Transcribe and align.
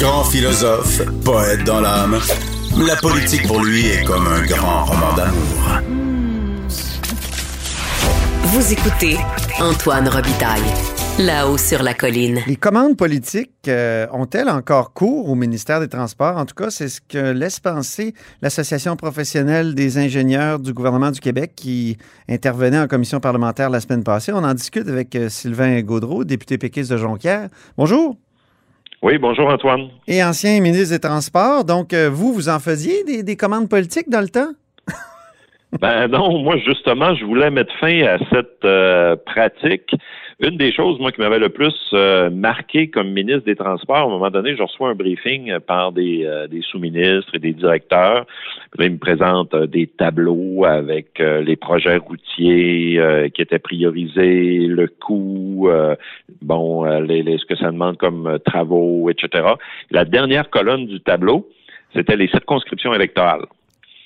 Grand 0.00 0.24
philosophe, 0.24 1.02
poète 1.26 1.62
dans 1.64 1.82
l'âme, 1.82 2.18
la 2.86 2.96
politique 2.96 3.46
pour 3.46 3.62
lui 3.62 3.86
est 3.86 4.02
comme 4.02 4.26
un 4.26 4.46
grand 4.46 4.86
roman 4.86 5.14
d'amour. 5.14 5.82
Vous 8.44 8.72
écoutez 8.72 9.18
Antoine 9.60 10.08
Robitaille, 10.08 10.62
là-haut 11.18 11.58
sur 11.58 11.82
la 11.82 11.92
colline. 11.92 12.40
Les 12.46 12.56
commandes 12.56 12.96
politiques 12.96 13.68
euh, 13.68 14.06
ont-elles 14.10 14.48
encore 14.48 14.94
cours 14.94 15.28
au 15.28 15.34
ministère 15.34 15.80
des 15.80 15.88
Transports? 15.88 16.38
En 16.38 16.46
tout 16.46 16.54
cas, 16.54 16.70
c'est 16.70 16.88
ce 16.88 17.02
que 17.06 17.32
laisse 17.32 17.60
penser 17.60 18.14
l'Association 18.40 18.96
professionnelle 18.96 19.74
des 19.74 19.98
ingénieurs 19.98 20.60
du 20.60 20.72
gouvernement 20.72 21.10
du 21.10 21.20
Québec 21.20 21.52
qui 21.54 21.98
intervenait 22.26 22.78
en 22.78 22.86
commission 22.86 23.20
parlementaire 23.20 23.68
la 23.68 23.80
semaine 23.80 24.02
passée. 24.02 24.32
On 24.32 24.44
en 24.44 24.54
discute 24.54 24.88
avec 24.88 25.14
euh, 25.14 25.28
Sylvain 25.28 25.78
Gaudreau, 25.82 26.24
député 26.24 26.56
péquiste 26.56 26.90
de 26.90 26.96
Jonquière. 26.96 27.50
Bonjour. 27.76 28.16
Oui, 29.02 29.16
bonjour 29.16 29.48
Antoine. 29.48 29.88
Et 30.06 30.22
ancien 30.22 30.60
ministre 30.60 30.94
des 30.94 31.00
Transports. 31.00 31.64
Donc, 31.64 31.94
euh, 31.94 32.10
vous, 32.12 32.34
vous 32.34 32.50
en 32.50 32.58
faisiez 32.58 33.02
des, 33.04 33.22
des 33.22 33.34
commandes 33.34 33.68
politiques 33.68 34.10
dans 34.10 34.20
le 34.20 34.28
temps? 34.28 34.50
Ben 35.80 36.08
non, 36.08 36.42
moi 36.42 36.56
justement, 36.58 37.14
je 37.14 37.24
voulais 37.24 37.48
mettre 37.50 37.72
fin 37.78 38.02
à 38.02 38.18
cette 38.30 38.64
euh, 38.64 39.14
pratique. 39.24 39.94
Une 40.42 40.56
des 40.56 40.72
choses, 40.72 40.98
moi, 40.98 41.12
qui 41.12 41.20
m'avait 41.20 41.38
le 41.38 41.50
plus 41.50 41.74
euh, 41.92 42.30
marqué 42.30 42.88
comme 42.88 43.10
ministre 43.10 43.44
des 43.44 43.56
Transports, 43.56 43.96
à 43.96 44.04
un 44.04 44.08
moment 44.08 44.30
donné, 44.30 44.56
je 44.56 44.62
reçois 44.62 44.88
un 44.88 44.94
briefing 44.94 45.58
par 45.60 45.92
des, 45.92 46.24
euh, 46.24 46.46
des 46.48 46.62
sous-ministres 46.62 47.34
et 47.34 47.38
des 47.38 47.52
directeurs. 47.52 48.24
Là, 48.78 48.84
ils 48.86 48.92
me 48.92 48.98
présentent 48.98 49.54
des 49.54 49.86
tableaux 49.86 50.64
avec 50.64 51.18
les 51.18 51.56
projets 51.56 51.96
routiers 51.96 53.00
qui 53.34 53.42
étaient 53.42 53.58
priorisés, 53.58 54.66
le 54.66 54.86
coût, 54.86 55.68
bon, 56.40 56.84
les, 57.00 57.22
les, 57.22 57.36
ce 57.38 57.44
que 57.44 57.56
ça 57.56 57.70
demande 57.70 57.96
comme 57.96 58.38
travaux, 58.46 59.10
etc. 59.10 59.48
La 59.90 60.04
dernière 60.04 60.48
colonne 60.50 60.86
du 60.86 61.00
tableau, 61.00 61.48
c'était 61.94 62.16
les 62.16 62.28
circonscriptions 62.28 62.94
électorales. 62.94 63.44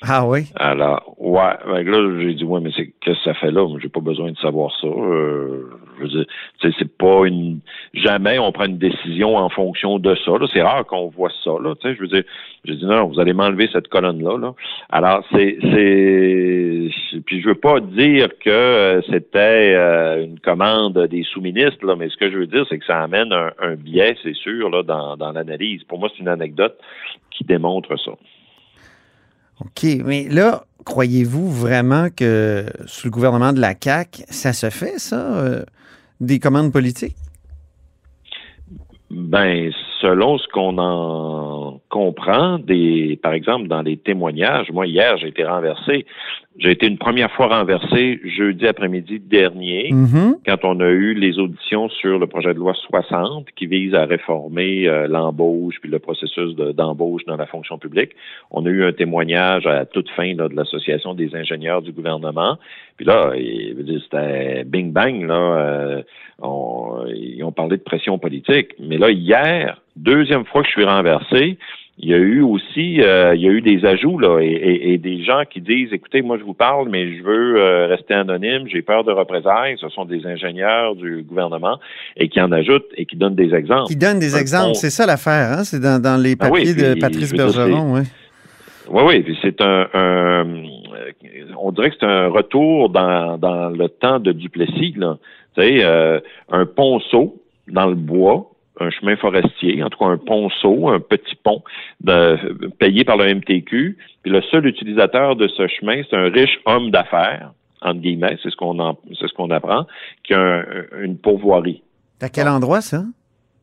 Ah 0.06 0.26
oui? 0.26 0.42
Alors, 0.56 1.14
ouais. 1.18 1.54
Ben 1.66 1.82
là, 1.82 2.20
j'ai 2.20 2.34
dit, 2.34 2.44
ouais, 2.44 2.60
mais 2.60 2.70
c'est 2.76 2.92
qu'est-ce 3.00 3.18
que 3.18 3.24
ça 3.24 3.34
fait 3.34 3.50
là? 3.50 3.66
J'ai 3.80 3.88
pas 3.88 4.00
besoin 4.00 4.30
de 4.30 4.36
savoir 4.38 4.70
ça. 4.80 4.86
Euh, 4.86 5.70
je 5.98 6.02
veux 6.02 6.08
dire, 6.08 6.26
c'est 6.60 6.96
pas 6.96 7.26
une. 7.26 7.60
Jamais 7.94 8.38
on 8.38 8.52
prend 8.52 8.66
une 8.66 8.78
décision 8.78 9.36
en 9.36 9.48
fonction 9.48 9.98
de 9.98 10.14
ça. 10.24 10.32
C'est 10.52 10.62
rare 10.62 10.84
qu'on 10.86 11.08
voit 11.08 11.30
ça. 11.42 11.52
Là, 11.62 11.74
je 11.82 12.00
veux 12.00 12.08
dire, 12.08 12.24
j'ai 12.64 12.76
dit 12.76 12.86
non, 12.86 13.06
vous 13.06 13.20
allez 13.20 13.32
m'enlever 13.32 13.68
cette 13.72 13.88
colonne-là. 13.88 14.38
Là. 14.38 14.54
Alors, 14.90 15.24
c'est. 15.32 15.56
Puis 15.60 17.40
je 17.40 17.48
veux 17.48 17.54
pas 17.54 17.80
dire 17.80 18.28
que 18.38 18.50
euh, 18.50 19.02
c'était 19.10 19.74
euh, 19.74 20.24
une 20.24 20.40
commande 20.40 20.98
des 21.06 21.22
sous-ministres, 21.22 21.94
mais 21.96 22.08
ce 22.08 22.16
que 22.16 22.30
je 22.30 22.38
veux 22.38 22.46
dire, 22.46 22.66
c'est 22.68 22.78
que 22.78 22.86
ça 22.86 23.02
amène 23.02 23.32
un, 23.32 23.52
un 23.60 23.74
biais, 23.74 24.16
c'est 24.22 24.34
sûr, 24.34 24.68
là, 24.70 24.82
dans, 24.82 25.16
dans 25.16 25.32
l'analyse. 25.32 25.84
Pour 25.84 25.98
moi, 25.98 26.08
c'est 26.12 26.20
une 26.20 26.28
anecdote 26.28 26.78
qui 27.30 27.44
démontre 27.44 27.98
ça. 27.98 28.12
OK, 29.60 29.86
mais 30.04 30.28
là, 30.28 30.64
croyez-vous 30.84 31.50
vraiment 31.50 32.08
que 32.14 32.66
sous 32.86 33.06
le 33.06 33.10
gouvernement 33.10 33.52
de 33.52 33.60
la 33.60 33.74
CAQ, 33.80 34.24
ça 34.28 34.52
se 34.52 34.70
fait, 34.70 34.98
ça, 34.98 35.36
euh, 35.36 35.64
des 36.20 36.38
commandes 36.38 36.72
politiques? 36.72 37.16
Ben, 39.10 39.70
selon 40.00 40.38
ce 40.38 40.48
qu'on 40.48 40.78
en 40.78 41.63
comprend, 41.98 42.58
des, 42.58 43.16
par 43.22 43.32
exemple, 43.34 43.68
dans 43.68 43.82
les 43.82 43.96
témoignages, 43.96 44.68
moi, 44.72 44.84
hier, 44.86 45.16
j'ai 45.18 45.28
été 45.28 45.44
renversé. 45.44 46.06
J'ai 46.58 46.72
été 46.72 46.86
une 46.88 46.98
première 46.98 47.30
fois 47.32 47.46
renversé 47.48 48.20
jeudi 48.24 48.66
après-midi 48.66 49.20
dernier, 49.20 49.90
Mhm. 49.92 50.36
quand 50.46 50.60
on 50.64 50.78
a 50.80 50.88
eu 50.88 51.14
les 51.14 51.38
auditions 51.38 51.88
sur 51.88 52.18
le 52.18 52.26
projet 52.26 52.52
de 52.54 52.58
loi 52.58 52.74
60 52.74 53.46
qui 53.56 53.66
vise 53.66 53.94
à 53.94 54.04
réformer 54.06 54.88
euh, 54.88 55.06
l'embauche 55.08 55.76
puis 55.80 55.90
le 55.90 55.98
processus 56.00 56.54
de- 56.56 56.72
d'embauche 56.72 57.24
dans 57.26 57.36
la 57.36 57.46
fonction 57.46 57.76
publique. 57.78 58.12
On 58.50 58.64
a 58.66 58.70
eu 58.70 58.84
un 58.84 58.92
témoignage 58.92 59.66
à 59.66 59.84
toute 59.84 60.10
fin 60.10 60.34
là, 60.34 60.48
de 60.48 60.54
l'Association 60.56 61.14
des 61.14 61.34
ingénieurs 61.36 61.82
du 61.82 61.92
gouvernement. 61.92 62.56
Puis 62.96 63.06
là, 63.06 63.32
c'était 64.04 64.64
bing 64.64 64.92
bang, 64.92 65.26
là. 65.26 65.34
euh, 65.34 66.02
on- 66.40 67.04
ils 67.14 67.42
ont 67.44 67.52
parlé 67.52 67.76
de 67.76 67.82
pression 67.82 68.18
politique. 68.18 68.68
Mais 68.80 68.98
là, 68.98 69.10
hier, 69.10 69.80
deuxième 69.96 70.44
fois 70.44 70.62
que 70.62 70.68
je 70.68 70.72
suis 70.72 70.84
renversé, 70.84 71.58
il 71.98 72.08
y 72.08 72.14
a 72.14 72.16
eu 72.18 72.40
aussi, 72.42 73.00
euh, 73.00 73.34
il 73.36 73.42
y 73.42 73.46
a 73.48 73.50
eu 73.52 73.60
des 73.60 73.84
ajouts 73.84 74.18
là, 74.18 74.40
et, 74.40 74.46
et- 74.46 74.92
et 74.94 74.98
des 74.98 75.22
gens 75.22 75.42
qui 75.48 75.60
disent, 75.60 75.92
écoutez, 75.92 76.22
moi 76.22 76.36
je 76.38 76.42
vous 76.44 76.52
parle, 76.54 76.88
mais 76.88 77.16
je 77.16 77.22
veux 77.22 77.56
euh, 77.56 77.86
rester 77.86 78.14
anonyme, 78.14 78.64
j'ai 78.66 78.82
peur 78.82 79.04
de 79.04 79.12
représailles. 79.12 79.76
Ce 79.80 79.88
sont 79.90 80.04
des 80.04 80.26
ingénieurs 80.26 80.96
du 80.96 81.22
gouvernement 81.22 81.78
et 82.16 82.28
qui 82.28 82.40
en 82.40 82.50
ajoutent 82.50 82.90
et 82.96 83.06
qui 83.06 83.16
donnent 83.16 83.36
des 83.36 83.54
exemples. 83.54 83.86
Qui 83.86 83.96
donne 83.96 84.18
des 84.18 84.34
Un 84.34 84.40
exemples, 84.40 84.74
c'est 84.74 84.90
ça 84.90 85.06
l'affaire, 85.06 85.52
hein? 85.58 85.64
C'est 85.64 85.78
dans, 85.80 86.00
dans 86.02 86.20
les 86.20 86.34
Ah 86.40 86.48
oui, 86.50 86.64
papiers 86.66 86.74
de 86.94 87.00
Patrice 87.00 87.32
Bergeron, 87.32 87.94
oui. 87.94 88.00
Oui, 88.90 89.02
oui, 89.06 89.36
c'est 89.40 89.60
un, 89.62 89.86
un- 89.94 90.46
euh, 90.46 90.64
on 91.58 91.72
dirait 91.72 91.90
que 91.90 91.96
c'est 92.00 92.06
un 92.06 92.28
retour 92.28 92.90
dans, 92.90 93.38
dans 93.38 93.70
le 93.70 93.88
temps 93.88 94.18
de 94.18 94.32
Duplessis, 94.32 94.94
là. 94.96 95.16
Tu 95.56 95.62
sais, 95.62 95.84
euh, 95.84 96.20
un 96.50 96.66
ponceau 96.66 97.40
dans 97.68 97.86
le 97.86 97.94
bois, 97.94 98.50
un 98.80 98.90
chemin 98.90 99.16
forestier, 99.16 99.82
en 99.82 99.88
tout 99.90 99.98
cas 99.98 100.06
un 100.10 100.16
ponceau, 100.18 100.88
un 100.88 101.00
petit 101.00 101.36
pont 101.42 101.62
de, 102.00 102.36
payé 102.78 103.04
par 103.04 103.16
le 103.16 103.32
MTQ. 103.34 103.96
Puis 104.22 104.32
le 104.32 104.42
seul 104.50 104.66
utilisateur 104.66 105.36
de 105.36 105.46
ce 105.48 105.66
chemin, 105.68 106.02
c'est 106.08 106.16
un 106.16 106.28
riche 106.30 106.58
homme 106.66 106.90
d'affaires, 106.90 107.52
entre 107.82 108.00
guillemets, 108.00 108.36
c'est 108.42 108.50
ce 108.50 108.56
qu'on 108.56 108.96
c'est 109.18 109.28
ce 109.28 109.34
qu'on 109.34 109.50
apprend, 109.50 109.86
qui 110.24 110.34
a 110.34 110.40
un- 110.40 110.64
une 111.02 111.18
pourvoirie. 111.18 111.82
À 112.20 112.28
quel 112.28 112.48
endroit, 112.48 112.80
ça? 112.80 113.02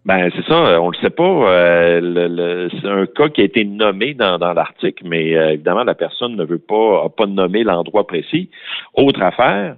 Ben 0.05 0.31
c'est 0.35 0.45
ça, 0.45 0.81
on 0.81 0.89
le 0.89 0.97
sait 0.97 1.11
pas. 1.11 1.23
euh, 1.23 2.69
c'est 2.81 2.87
un 2.87 3.05
cas 3.05 3.29
qui 3.29 3.41
a 3.41 3.43
été 3.43 3.63
nommé 3.65 4.13
dans, 4.15 4.39
dans 4.39 4.53
l'article, 4.53 5.03
mais 5.07 5.35
euh, 5.35 5.51
évidemment 5.53 5.83
la 5.83 5.93
personne 5.93 6.35
ne 6.35 6.43
veut 6.43 6.57
pas, 6.59 7.03
a 7.05 7.09
pas 7.09 7.27
nommé 7.27 7.63
l'endroit 7.63 8.07
précis. 8.07 8.49
Autre 8.95 9.21
affaire, 9.21 9.75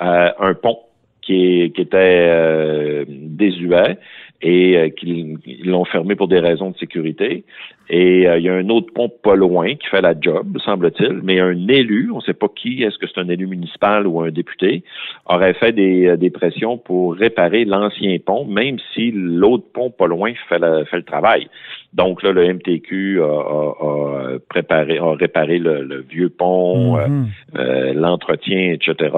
euh, 0.00 0.30
un 0.38 0.54
pont 0.54 0.78
qui, 1.20 1.62
est- 1.62 1.70
qui 1.74 1.82
était 1.82 3.04
désuet 3.08 3.98
et 4.42 4.76
euh, 4.76 4.88
qu'ils 4.90 5.38
ils 5.46 5.66
l'ont 5.66 5.84
fermé 5.84 6.14
pour 6.14 6.28
des 6.28 6.38
raisons 6.38 6.70
de 6.70 6.76
sécurité. 6.76 7.44
Et 7.88 8.26
euh, 8.26 8.38
il 8.38 8.44
y 8.44 8.48
a 8.48 8.54
un 8.54 8.68
autre 8.68 8.92
pont 8.92 9.08
pas 9.08 9.36
loin 9.36 9.74
qui 9.76 9.86
fait 9.86 10.00
la 10.00 10.14
job, 10.20 10.58
semble-t-il, 10.64 11.20
mais 11.22 11.38
un 11.40 11.68
élu, 11.68 12.10
on 12.12 12.16
ne 12.16 12.22
sait 12.22 12.34
pas 12.34 12.48
qui, 12.48 12.82
est-ce 12.82 12.98
que 12.98 13.06
c'est 13.06 13.20
un 13.20 13.28
élu 13.28 13.46
municipal 13.46 14.06
ou 14.06 14.20
un 14.20 14.30
député, 14.30 14.82
aurait 15.26 15.54
fait 15.54 15.72
des, 15.72 16.06
euh, 16.06 16.30
pressions 16.30 16.78
pour 16.78 17.14
réparer 17.14 17.64
l'ancien 17.64 18.16
pont, 18.18 18.44
même 18.44 18.78
si 18.92 19.12
l'autre 19.12 19.64
pont 19.72 19.90
pas 19.90 20.06
loin 20.06 20.32
fait 20.48 20.58
le 20.58 21.02
travail. 21.02 21.48
Donc 21.96 22.22
là, 22.22 22.30
le 22.32 22.52
MTQ 22.54 23.20
a, 23.22 23.24
a- 23.24 23.26
a 23.26 24.38
préparé, 24.50 24.98
a 24.98 25.14
réparé 25.14 25.58
le, 25.58 25.82
le 25.82 26.02
vieux 26.02 26.28
pont, 26.28 26.98
euh, 26.98 27.08
Mhm. 27.08 27.26
euh, 27.56 27.92
l'entretien, 27.94 28.74
etc. 28.74 29.10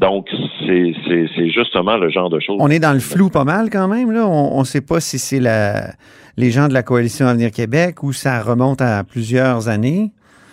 Donc 0.00 0.26
c'est 0.66 0.92
c'est- 1.06 1.26
c'est 1.36 1.48
justement 1.50 1.96
le 1.96 2.10
genre 2.10 2.28
de 2.28 2.40
choses. 2.40 2.56
On 2.60 2.70
est 2.70 2.80
dans 2.80 2.92
le 2.92 2.98
flou 2.98 3.30
pas 3.30 3.44
mal 3.44 3.70
quand 3.70 3.86
même, 3.88 4.10
là. 4.10 4.26
On 4.26 4.58
ne 4.58 4.64
sait 4.64 4.80
pas 4.80 4.98
si 5.00 5.18
c'est 5.18 5.38
la, 5.40 5.92
les 6.36 6.50
gens 6.50 6.66
de 6.68 6.74
la 6.74 6.82
Coalition 6.82 7.26
Avenir 7.26 7.52
Québec 7.52 8.02
ou 8.02 8.12
ça 8.12 8.42
remonte 8.42 8.80
à 8.82 9.04
plusieurs 9.04 9.68
années. 9.68 10.10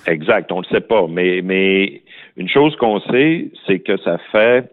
Exact, 0.08 0.52
on 0.52 0.60
le 0.60 0.66
sait 0.72 0.82
pas. 0.82 1.08
Mais, 1.10 1.42
mais 1.44 2.04
une 2.38 2.48
chose 2.48 2.76
qu'on 2.76 3.00
sait, 3.10 3.48
c'est 3.66 3.80
que 3.80 3.98
ça 4.04 4.20
fait 4.32 4.70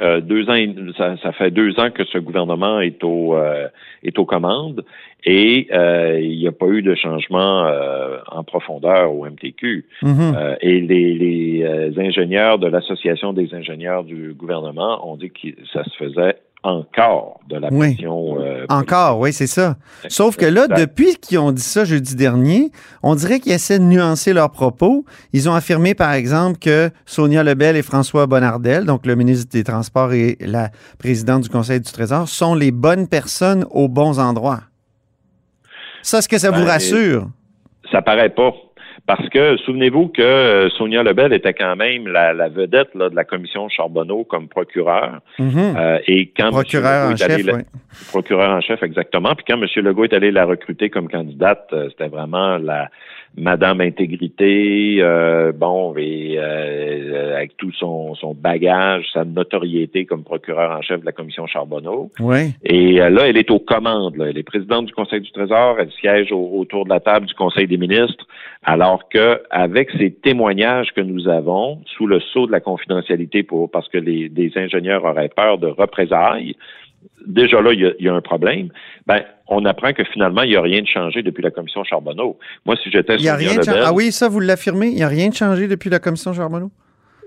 euh, 0.00 0.20
deux 0.20 0.48
ans, 0.50 0.56
ça, 0.96 1.16
ça 1.22 1.32
fait 1.32 1.50
deux 1.50 1.78
ans 1.80 1.90
que 1.90 2.04
ce 2.04 2.18
gouvernement 2.18 2.80
est 2.80 3.02
au 3.02 3.34
euh, 3.34 3.68
est 4.02 4.18
aux 4.18 4.26
commandes 4.26 4.84
et 5.24 5.68
euh, 5.72 6.20
il 6.20 6.38
n'y 6.38 6.46
a 6.46 6.52
pas 6.52 6.66
eu 6.66 6.82
de 6.82 6.94
changement 6.94 7.66
euh, 7.66 8.18
en 8.28 8.44
profondeur 8.44 9.12
au 9.12 9.26
MTQ. 9.26 9.84
Mhm. 10.02 10.34
Euh, 10.36 10.56
et 10.60 10.80
les, 10.80 11.14
les 11.14 11.62
euh, 11.64 11.90
ingénieurs 11.98 12.58
de 12.58 12.68
l'association 12.68 13.32
des 13.32 13.52
ingénieurs 13.54 14.04
du 14.04 14.34
gouvernement 14.34 15.10
ont 15.10 15.16
dit 15.16 15.30
que 15.30 15.48
ça 15.72 15.82
se 15.84 15.96
faisait 15.96 16.36
encore 16.66 17.40
de 17.48 17.56
la 17.56 17.68
Oui. 17.70 17.94
pression. 17.94 18.40
euh, 18.40 18.66
Encore, 18.68 19.20
oui, 19.20 19.32
c'est 19.32 19.46
ça. 19.46 19.76
Sauf 20.08 20.36
que 20.36 20.44
là, 20.46 20.66
depuis 20.66 21.14
qu'ils 21.16 21.38
ont 21.38 21.52
dit 21.52 21.62
ça 21.62 21.84
jeudi 21.84 22.16
dernier, 22.16 22.70
on 23.02 23.14
dirait 23.14 23.38
qu'ils 23.40 23.52
essaient 23.52 23.78
de 23.78 23.84
nuancer 23.84 24.32
leurs 24.32 24.50
propos. 24.50 25.04
Ils 25.32 25.48
ont 25.48 25.54
affirmé, 25.54 25.94
par 25.94 26.12
exemple, 26.12 26.58
que 26.58 26.90
Sonia 27.06 27.42
Lebel 27.44 27.76
et 27.76 27.82
François 27.82 28.26
Bonnardel, 28.26 28.84
donc 28.84 29.06
le 29.06 29.14
ministre 29.14 29.50
des 29.52 29.62
Transports 29.64 30.12
et 30.12 30.36
la 30.40 30.70
présidente 30.98 31.42
du 31.42 31.48
Conseil 31.48 31.80
du 31.80 31.90
Trésor, 31.92 32.28
sont 32.28 32.54
les 32.54 32.72
bonnes 32.72 33.06
personnes 33.06 33.64
aux 33.70 33.88
bons 33.88 34.18
endroits. 34.18 34.60
Ça, 36.02 36.18
est-ce 36.18 36.28
que 36.28 36.38
ça 36.38 36.50
vous 36.50 36.62
Ben, 36.64 36.66
rassure? 36.68 37.28
Ça 37.92 38.02
paraît 38.02 38.30
pas. 38.30 38.52
Parce 39.06 39.28
que 39.28 39.56
souvenez-vous 39.58 40.08
que 40.08 40.20
euh, 40.22 40.68
Sonia 40.70 41.02
Lebel 41.04 41.32
était 41.32 41.54
quand 41.54 41.76
même 41.76 42.08
la, 42.08 42.32
la 42.32 42.48
vedette 42.48 42.92
là, 42.96 43.08
de 43.08 43.14
la 43.14 43.24
commission 43.24 43.68
Charbonneau 43.68 44.24
comme 44.24 44.48
procureur. 44.48 45.20
Mhm. 45.38 45.52
Euh, 45.78 45.98
et 46.08 46.32
quand 46.36 46.50
Procureur 46.50 47.06
en 47.06 47.10
Legault 47.10 47.16
est 47.16 47.22
allé 47.24 47.36
chef, 47.36 47.46
la- 47.46 47.54
oui. 47.54 47.62
procureur 48.08 48.50
en 48.50 48.60
chef, 48.60 48.82
exactement. 48.82 49.34
Puis 49.36 49.44
quand 49.46 49.62
M. 49.62 49.66
Legault 49.84 50.04
est 50.04 50.12
allé 50.12 50.32
la 50.32 50.44
recruter 50.44 50.90
comme 50.90 51.08
candidate, 51.08 51.68
euh, 51.72 51.88
c'était 51.90 52.08
vraiment 52.08 52.56
la 52.58 52.88
Madame 53.36 53.80
Intégrité, 53.82 54.96
euh, 55.00 55.52
bon, 55.52 55.94
et 55.96 56.36
euh, 56.38 57.36
avec 57.36 57.56
tout 57.58 57.72
son, 57.72 58.14
son 58.14 58.34
bagage, 58.34 59.04
sa 59.12 59.24
notoriété 59.24 60.06
comme 60.06 60.24
procureur 60.24 60.70
en 60.76 60.80
chef 60.82 61.00
de 61.00 61.06
la 61.06 61.12
commission 61.12 61.46
Charbonneau. 61.46 62.10
Oui. 62.18 62.54
Et 62.64 63.00
euh, 63.00 63.10
là, 63.10 63.28
elle 63.28 63.36
est 63.36 63.50
aux 63.50 63.58
commandes. 63.58 64.16
là. 64.16 64.26
Elle 64.30 64.38
est 64.38 64.42
présidente 64.42 64.86
du 64.86 64.92
Conseil 64.94 65.20
du 65.20 65.30
Trésor. 65.32 65.76
Elle 65.78 65.90
siège 65.92 66.32
au- 66.32 66.50
autour 66.58 66.84
de 66.84 66.90
la 66.90 67.00
table 67.00 67.26
du 67.26 67.34
Conseil 67.34 67.66
des 67.66 67.76
ministres. 67.76 68.26
Alors 68.62 69.08
que, 69.08 69.40
avec 69.50 69.90
ces 69.98 70.10
témoignages 70.12 70.92
que 70.94 71.00
nous 71.02 71.28
avons, 71.28 71.80
sous 71.96 72.06
le 72.06 72.20
sceau 72.20 72.46
de 72.46 72.52
la 72.52 72.60
confidentialité, 72.60 73.42
pour 73.42 73.70
parce 73.70 73.88
que 73.88 73.98
les, 73.98 74.28
des 74.28 74.50
ingénieurs 74.56 75.04
auraient 75.04 75.28
peur 75.28 75.58
de 75.58 75.68
représailles, 75.68 76.56
déjà 77.26 77.60
là, 77.60 77.72
il 77.72 77.80
y 77.80 77.86
a, 77.86 77.92
il 77.98 78.06
y 78.06 78.08
a 78.08 78.14
un 78.14 78.20
problème. 78.20 78.68
Ben, 79.06 79.22
on 79.48 79.64
apprend 79.64 79.92
que 79.92 80.04
finalement, 80.04 80.42
il 80.42 80.50
n'y 80.50 80.56
a 80.56 80.62
rien 80.62 80.82
de 80.82 80.86
changé 80.86 81.22
depuis 81.22 81.42
la 81.42 81.50
commission 81.50 81.84
Charbonneau. 81.84 82.38
Moi, 82.64 82.76
si 82.82 82.90
j'étais 82.90 83.16
Il 83.16 83.22
n'y 83.22 83.28
a 83.28 83.34
Sonia 83.34 83.48
rien 83.50 83.58
de 83.58 83.64
changé. 83.64 83.70
Lebel, 83.78 83.84
Ah 83.86 83.92
oui, 83.92 84.12
ça, 84.12 84.28
vous 84.28 84.40
l'affirmez? 84.40 84.88
Il 84.88 84.96
n'y 84.96 85.02
a 85.02 85.08
rien 85.08 85.28
de 85.28 85.34
changé 85.34 85.68
depuis 85.68 85.90
la 85.90 85.98
commission 85.98 86.32
Charbonneau? 86.32 86.70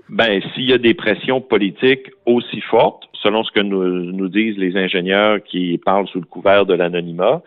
Ben, 0.08 0.40
s'il 0.54 0.68
y 0.68 0.72
a 0.72 0.78
des 0.78 0.94
pressions 0.94 1.40
politiques 1.40 2.10
aussi 2.26 2.60
fortes, 2.62 3.04
selon 3.22 3.44
ce 3.44 3.52
que 3.52 3.60
nous, 3.60 3.84
nous 4.12 4.28
disent 4.28 4.58
les 4.58 4.76
ingénieurs 4.76 5.42
qui 5.42 5.78
parlent 5.84 6.08
sous 6.08 6.20
le 6.20 6.26
couvert 6.26 6.66
de 6.66 6.74
l'anonymat, 6.74 7.42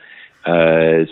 euh, 0.48 1.06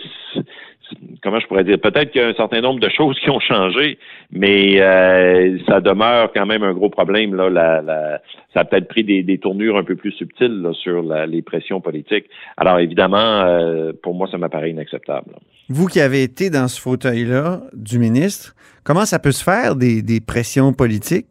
comment 1.22 1.40
je 1.40 1.46
pourrais 1.46 1.64
dire, 1.64 1.78
peut-être 1.80 2.10
qu'il 2.10 2.20
y 2.20 2.24
a 2.24 2.28
un 2.28 2.34
certain 2.34 2.60
nombre 2.60 2.80
de 2.80 2.88
choses 2.88 3.18
qui 3.20 3.30
ont 3.30 3.40
changé, 3.40 3.98
mais 4.30 4.80
euh, 4.80 5.58
ça 5.66 5.80
demeure 5.80 6.32
quand 6.34 6.46
même 6.46 6.62
un 6.62 6.72
gros 6.72 6.90
problème. 6.90 7.34
Là, 7.34 8.20
ça 8.54 8.60
a 8.60 8.64
peut-être 8.64 8.88
pris 8.88 9.04
des, 9.04 9.38
tournures 9.38 9.76
un 9.76 9.84
peu 9.84 9.96
plus 9.96 10.12
subtiles 10.12 10.66
sur 10.74 11.02
les 11.26 11.42
pressions 11.42 11.80
politiques. 11.80 12.26
Alors 12.56 12.78
évidemment, 12.78 13.18
euh, 13.18 13.92
pour 14.02 14.14
moi, 14.14 14.28
ça 14.30 14.38
m'apparaît 14.38 14.70
inacceptable. 14.70 15.32
Vous 15.68 15.86
qui 15.86 16.00
avez 16.00 16.22
été 16.22 16.50
dans 16.50 16.68
ce 16.68 16.80
fauteuil-là 16.80 17.62
du 17.72 17.98
ministre, 17.98 18.54
comment 18.84 19.04
ça 19.04 19.18
peut 19.18 19.32
se 19.32 19.42
faire 19.42 19.76
des, 19.76 20.02
des 20.02 20.20
pressions 20.20 20.72
politiques? 20.72 21.26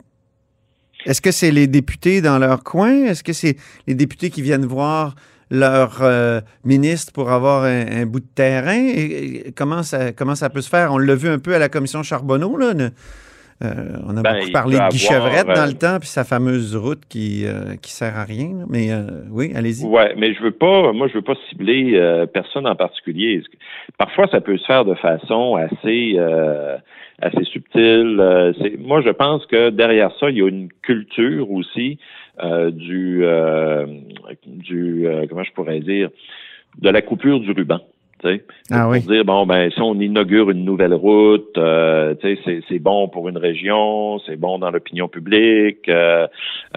Est-ce 1.06 1.22
que 1.22 1.32
c'est 1.32 1.52
les 1.52 1.68
députés 1.68 2.22
dans 2.22 2.38
leur 2.38 2.64
coin? 2.64 3.06
Est-ce 3.06 3.24
que 3.24 3.34
c'est 3.34 3.56
les 3.88 3.96
députés 3.96 4.30
qui 4.30 4.42
viennent 4.42 4.66
voir 4.66 5.16
leur 5.52 6.00
euh, 6.02 6.40
ministre 6.66 7.14
pour 7.14 7.30
avoir 7.32 7.64
un, 7.66 7.86
un 8.02 8.06
bout 8.08 8.22
de 8.22 8.26
terrain? 8.34 8.74
Et- 8.96 9.48
et 9.48 9.52
comment, 9.52 9.84
ça, 9.84 10.12
comment 10.14 10.34
ça 10.36 10.50
peut 10.50 10.62
se 10.62 10.70
faire? 10.70 10.92
On 10.94 10.98
l'a 10.98 11.14
vu 11.16 11.28
un 11.30 11.38
peu 11.40 11.54
à 11.54 11.60
la 11.60 11.70
commission 11.70 12.02
Charbonneau. 12.02 12.58
Là, 12.58 12.74
ne- 12.74 12.90
euh, 13.64 13.98
on 14.08 14.18
a 14.18 14.22
Ben, 14.24 14.40
beaucoup 14.40 14.52
parlé 14.52 14.78
de 14.80 14.90
Guy 14.90 14.98
Chevrette 14.98 15.46
dans 15.46 15.54
euh, 15.62 15.68
le 15.68 15.74
temps, 15.74 16.00
puis 16.00 16.08
sa 16.10 16.24
fameuse 16.24 16.76
route 16.76 17.02
qui 17.08 17.46
euh, 17.46 17.76
qui 17.80 17.92
sert 17.92 18.18
à 18.18 18.24
rien. 18.24 18.50
Mais 18.70 18.92
euh, 18.92 19.04
oui, 19.30 19.52
allez-y. 19.56 19.86
Ouais, 19.86 20.16
mais 20.18 20.34
je 20.34 20.42
veux 20.42 20.50
pas, 20.52 20.92
moi 20.94 21.08
je 21.08 21.14
veux 21.14 21.22
pas 21.22 21.36
cibler 21.50 21.92
euh, 21.94 22.26
personne 22.26 22.66
en 22.66 22.76
particulier. 22.76 23.44
Parfois, 24.00 24.26
ça 24.32 24.42
peut 24.42 24.58
se 24.58 24.66
faire 24.66 24.84
de 24.84 24.96
façon 24.96 25.56
assez 25.58 26.14
euh, 26.18 26.78
assez 27.22 27.44
subtile. 27.44 28.18
Euh, 28.20 28.52
moi, 28.80 29.02
je 29.02 29.12
pense 29.12 29.46
que 29.46 29.70
derrière 29.70 30.10
ça, 30.20 30.32
il 30.32 30.38
y 30.38 30.42
a 30.42 30.48
une 30.50 30.70
culture 30.82 31.52
aussi 31.52 32.00
euh, 32.00 32.00
du 32.72 33.24
euh, 33.24 33.86
du 34.46 35.08
euh, 35.08 35.26
comment 35.28 35.44
je 35.44 35.52
pourrais 35.52 35.80
dire 35.80 36.10
de 36.80 36.90
la 36.90 37.02
coupure 37.02 37.40
du 37.40 37.52
ruban. 37.52 37.82
Ah 38.72 38.84
pour 38.84 38.92
oui. 38.92 39.02
dire 39.02 39.26
bon 39.26 39.46
ben 39.46 39.70
si 39.72 39.82
on 39.82 39.96
inaugure 40.00 40.50
une 40.52 40.64
nouvelle 40.64 40.94
route, 40.94 41.58
euh, 41.58 42.16
c'est 42.22 42.62
c'est 42.70 42.80
bon 42.80 43.08
pour 43.08 43.28
une 43.30 43.38
région, 43.38 44.20
c'est 44.26 44.36
bon 44.36 44.60
dans 44.60 44.72
l'opinion 44.72 45.08
publique. 45.08 45.90
euh, 45.90 46.28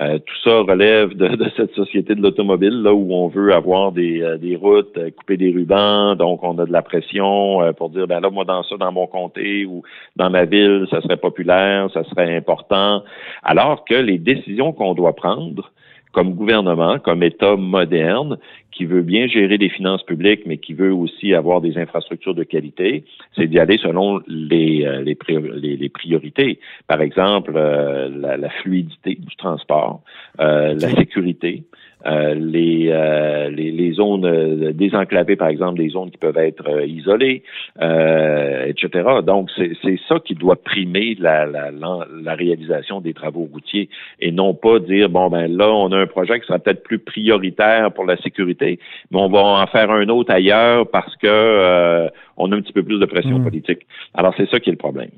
euh, 0.00 0.18
tout 0.18 0.34
ça 0.42 0.60
relève 0.60 1.14
de, 1.14 1.28
de 1.28 1.50
cette 1.56 1.72
société 1.74 2.14
de 2.14 2.22
l'automobile 2.22 2.82
là 2.82 2.92
où 2.94 3.12
on 3.14 3.28
veut 3.28 3.52
avoir 3.54 3.92
des, 3.92 4.22
euh, 4.22 4.38
des 4.38 4.56
routes, 4.56 4.98
couper 5.16 5.36
des 5.36 5.50
rubans, 5.50 6.14
donc 6.16 6.42
on 6.42 6.58
a 6.58 6.66
de 6.66 6.72
la 6.72 6.82
pression 6.82 7.62
euh, 7.62 7.72
pour 7.72 7.90
dire 7.90 8.06
ben 8.06 8.20
là 8.20 8.30
moi 8.30 8.44
dans 8.44 8.62
ça 8.64 8.76
dans 8.76 8.92
mon 8.92 9.06
comté 9.06 9.64
ou 9.66 9.82
dans 10.16 10.30
ma 10.30 10.44
ville 10.44 10.86
ça 10.90 11.00
serait 11.02 11.16
populaire, 11.18 11.88
ça 11.92 12.04
serait 12.04 12.34
important, 12.36 13.04
alors 13.42 13.84
que 13.84 13.94
les 13.94 14.18
décisions 14.18 14.72
qu'on 14.72 14.94
doit 14.94 15.14
prendre 15.14 15.70
comme 16.14 16.34
gouvernement, 16.34 16.98
comme 16.98 17.22
État 17.22 17.56
moderne, 17.56 18.38
qui 18.72 18.84
veut 18.86 19.02
bien 19.02 19.26
gérer 19.26 19.56
les 19.58 19.68
finances 19.68 20.02
publiques, 20.04 20.42
mais 20.46 20.58
qui 20.58 20.72
veut 20.74 20.92
aussi 20.92 21.34
avoir 21.34 21.60
des 21.60 21.76
infrastructures 21.78 22.34
de 22.34 22.44
qualité, 22.44 23.04
c'est 23.36 23.46
d'y 23.46 23.58
aller 23.58 23.78
selon 23.78 24.20
les, 24.26 24.84
euh, 24.84 25.02
les, 25.02 25.16
les- 25.64 25.76
les 25.76 25.88
priorités. 25.88 26.58
Par 26.88 27.00
exemple, 27.00 27.52
euh, 27.56 28.08
la, 28.24 28.36
la 28.36 28.50
fluidité 28.50 29.14
du 29.16 29.36
transport, 29.36 30.02
euh, 30.40 30.74
la 30.74 30.88
sécurité, 31.00 31.64
euh, 32.06 32.34
les, 32.34 32.88
euh, 32.90 33.48
les, 33.50 33.70
les 33.70 33.92
zones 33.92 34.24
euh, 34.26 34.72
désenclavées, 34.72 35.36
par 35.36 35.48
exemple, 35.48 35.78
des 35.78 35.88
zones 35.88 36.10
qui 36.10 36.18
peuvent 36.18 36.36
être 36.36 36.68
euh, 36.68 36.86
isolées, 36.86 37.42
euh, 37.80 38.66
etc. 38.66 38.88
Donc, 39.24 39.50
c'est 39.56 39.72
c'est 39.82 39.98
ça 40.08 40.16
qui 40.20 40.34
doit 40.34 40.56
primer 40.56 41.16
la, 41.18 41.46
la, 41.46 41.70
la, 41.70 42.06
la 42.22 42.34
réalisation 42.34 43.00
des 43.00 43.14
travaux 43.14 43.48
routiers 43.52 43.88
et 44.20 44.30
non 44.32 44.54
pas 44.54 44.78
dire, 44.78 45.08
bon, 45.08 45.28
ben 45.30 45.46
là, 45.56 45.70
on 45.70 45.92
a 45.92 45.98
un 45.98 46.06
projet 46.06 46.40
qui 46.40 46.46
sera 46.46 46.58
peut-être 46.58 46.82
plus 46.82 46.98
prioritaire 46.98 47.92
pour 47.92 48.04
la 48.04 48.16
sécurité, 48.18 48.78
mais 49.10 49.18
on 49.20 49.28
va 49.28 49.40
en 49.40 49.66
faire 49.66 49.90
un 49.90 50.08
autre 50.08 50.32
ailleurs 50.32 50.88
parce 50.90 51.14
que 51.16 51.26
euh, 51.26 52.08
on 52.36 52.50
a 52.52 52.56
un 52.56 52.60
petit 52.60 52.72
peu 52.72 52.82
plus 52.82 52.98
de 52.98 53.06
pression 53.06 53.38
Mm. 53.38 53.44
politique. 53.44 53.80
Alors, 54.14 54.34
c'est 54.36 54.48
ça 54.50 54.60
qui 54.60 54.70
est 54.70 54.72
le 54.72 54.78
problème. 54.78 55.10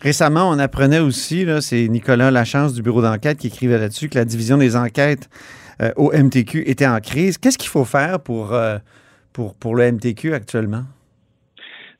Récemment, 0.00 0.48
on 0.48 0.58
apprenait 0.58 1.00
aussi, 1.00 1.44
là, 1.44 1.60
c'est 1.60 1.88
Nicolas 1.88 2.30
Lachance 2.30 2.74
du 2.74 2.82
bureau 2.82 3.02
d'enquête 3.02 3.38
qui 3.38 3.48
écrivait 3.48 3.78
là-dessus, 3.78 4.08
que 4.08 4.16
la 4.18 4.24
division 4.24 4.56
des 4.56 4.76
enquêtes 4.76 5.28
euh, 5.80 5.90
au 5.96 6.12
MTQ 6.12 6.64
était 6.66 6.86
en 6.86 7.00
crise. 7.00 7.38
Qu'est-ce 7.38 7.58
qu'il 7.58 7.70
faut 7.70 7.84
faire 7.84 8.20
pour, 8.20 8.52
euh, 8.52 8.78
pour, 9.32 9.54
pour 9.54 9.74
le 9.74 9.90
MTQ 9.92 10.34
actuellement, 10.34 10.82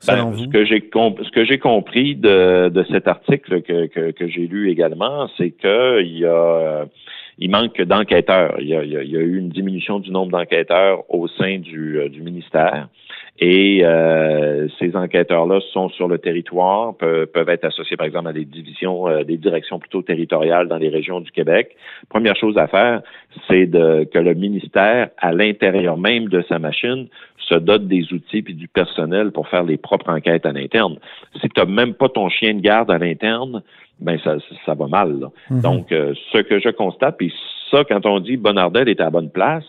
selon 0.01 0.31
Ben, 0.31 0.37
vous? 0.37 0.45
ce 0.45 1.31
que 1.31 1.45
j'ai 1.45 1.59
compris 1.59 2.17
de, 2.17 2.69
de 2.69 2.85
cet 2.91 3.09
article 3.09 3.63
que, 3.63 3.87
que, 3.87 4.11
que 4.11 4.29
j'ai 4.29 4.47
lu 4.47 4.71
également, 4.71 5.29
c'est 5.37 5.51
que 5.51 6.03
il 6.03 6.19
y 6.19 6.27
a 6.27 6.87
il 7.39 7.51
manque 7.51 7.81
d'enquêteurs. 7.83 8.57
Il 8.61 8.69
y, 8.69 8.77
a, 8.77 8.85
il 8.85 8.93
y 8.93 9.17
eu 9.17 9.39
une 9.39 9.49
diminution 9.49 9.99
du 9.99 10.11
nombre 10.11 10.33
d'enquêteurs 10.33 11.03
au 11.13 11.29
sein 11.29 11.59
du, 11.59 11.99
euh, 11.99 12.09
du 12.09 12.23
ministère. 12.23 12.89
Et 13.39 13.81
euh, 13.83 14.69
ces 14.79 14.95
enquêteurs-là 14.95 15.61
sont 15.73 15.89
sur 15.89 16.07
le 16.07 16.19
territoire, 16.19 16.95
peuvent, 16.95 17.27
peuvent 17.27 17.49
être 17.49 17.65
associés, 17.65 17.97
par 17.97 18.07
exemple, 18.07 18.29
à 18.29 18.33
des 18.33 18.45
divisions, 18.45 19.09
euh, 19.09 19.25
des 19.25 19.39
directions 19.39 19.79
plutôt 19.79 20.03
territoriales 20.03 20.69
dans 20.69 20.77
les 20.77 20.91
régions 20.91 21.21
du 21.21 21.31
Québec. 21.31 21.75
Première 22.09 22.37
chose 22.37 22.59
à 22.59 22.69
faire, 22.69 23.01
c'est 23.49 23.67
de, 23.67 24.05
que 24.05 24.19
le 24.19 24.35
ministère, 24.35 25.09
à 25.17 25.33
l'intérieur 25.33 25.97
même 25.97 26.29
de 26.29 26.43
sa 26.49 26.59
machine, 26.59 27.09
se 27.39 27.55
dote 27.55 27.89
des 27.89 28.13
outils 28.13 28.43
puis 28.43 28.55
du 28.55 28.69
personnel 28.69 29.33
pour 29.33 29.49
faire 29.49 29.65
les 29.65 29.77
propres 29.77 30.11
enquêtes 30.11 30.47
à 30.47 30.53
l'interne. 30.53 30.99
Si 31.41 31.49
tu 31.49 31.61
n'as 31.61 31.67
même 31.67 31.95
pas 31.95 32.09
ton 32.09 32.29
chien 32.29 32.55
de 32.55 32.61
garde 32.61 32.91
à 32.91 32.99
l'interne, 32.99 33.63
ben 34.01 34.19
ça, 34.23 34.37
ça 34.67 34.75
va 34.75 34.87
mal. 34.87 35.19
là. 35.21 35.29
Mhm. 35.51 35.61
Donc, 35.63 35.93
euh, 35.93 36.15
ce 36.33 36.39
que 36.39 36.61
je 36.61 36.69
constate, 36.69 37.17
puis 37.17 37.33
ça, 37.71 37.85
quand 37.85 38.05
on 38.07 38.21
dit 38.21 38.37
Bonardel 38.37 38.89
est 38.89 39.01
à 39.01 39.05
la 39.05 39.11
bonne 39.11 39.31
place, 39.31 39.65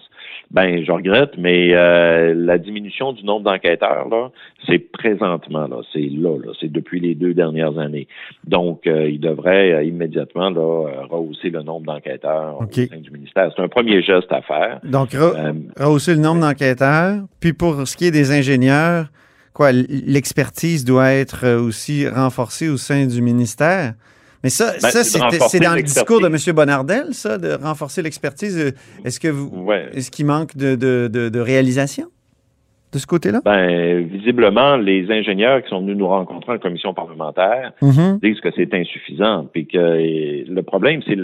ben 0.51 0.83
je 0.85 0.91
regrette, 0.91 1.37
mais 1.37 1.73
euh, 1.73 2.33
la 2.35 2.57
diminution 2.57 3.13
du 3.13 3.23
nombre 3.25 3.43
d'enquêteurs, 3.49 4.07
là, 4.09 4.29
c'est 4.67 4.79
présentement, 4.79 5.67
là, 5.67 5.81
c'est 5.91 6.09
là, 6.11 6.37
là, 6.37 6.51
c'est 6.59 6.71
depuis 6.71 6.99
les 6.99 7.15
deux 7.15 7.33
dernières 7.33 7.77
années. 7.77 8.07
Donc, 8.45 8.87
euh, 8.87 9.09
il 9.09 9.19
devrait 9.19 9.73
euh, 9.73 9.83
immédiatement 9.83 10.49
là, 10.49 10.87
euh, 10.87 11.05
rehausser 11.09 11.49
le 11.49 11.63
nombre 11.63 11.85
d'enquêteurs 11.85 12.59
au 12.61 12.65
sein 12.71 12.97
du 12.97 13.11
ministère. 13.11 13.51
C'est 13.55 13.61
un 13.61 13.67
premier 13.67 14.01
geste 14.01 14.31
à 14.31 14.41
faire. 14.41 14.79
Donc, 14.83 15.09
re- 15.11 15.55
rehausser 15.77 16.13
le 16.13 16.21
nombre 16.21 16.41
d'enquêteurs. 16.41 17.17
Puis 17.39 17.53
pour 17.53 17.87
ce 17.87 17.97
qui 17.97 18.05
est 18.05 18.11
des 18.11 18.31
ingénieurs, 18.31 19.07
quoi, 19.53 19.71
l'expertise 19.71 20.85
doit 20.85 21.11
être 21.11 21.57
aussi 21.57 22.07
renforcée 22.07 22.69
au 22.69 22.77
sein 22.77 23.05
du 23.05 23.21
ministère. 23.21 23.93
Mais 24.43 24.49
ça, 24.49 24.73
Ben, 24.81 24.89
ça 24.89 25.03
c'est 25.03 25.59
dans 25.59 25.73
le 25.75 25.81
discours 25.81 26.19
de. 26.21 26.27
M. 26.27 26.35
Bonardel, 26.55 27.13
ça, 27.13 27.37
de 27.37 27.53
renforcer 27.61 28.01
l'expertise. 28.01 28.73
Est-ce 29.05 29.19
que 29.19 29.27
vous, 29.29 29.49
ouais. 29.63 29.87
est-ce 29.93 30.11
qu'il 30.11 30.25
manque 30.25 30.55
de, 30.57 30.75
de, 30.75 31.07
de, 31.11 31.29
de 31.29 31.39
réalisation 31.39 32.07
de 32.91 32.97
ce 32.99 33.07
côté-là? 33.07 33.39
Ben, 33.45 34.05
visiblement, 34.05 34.75
les 34.75 35.09
ingénieurs 35.09 35.63
qui 35.63 35.69
sont 35.69 35.79
venus 35.81 35.95
nous 35.97 36.07
rencontrer 36.07 36.51
en 36.53 36.57
commission 36.59 36.93
parlementaire 36.93 37.71
Mhm. 37.81 38.19
disent 38.21 38.41
que 38.41 38.49
c'est 38.55 38.73
insuffisant, 38.73 39.47
puis 39.51 39.65
que 39.65 39.77
le 40.47 40.61
problème, 40.63 41.01
c'est 41.07 41.15